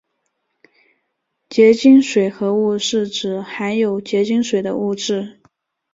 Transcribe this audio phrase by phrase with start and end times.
[1.47, 5.39] 结晶水合物是指含有结晶水的物质。